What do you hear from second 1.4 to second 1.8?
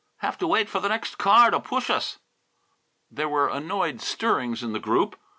to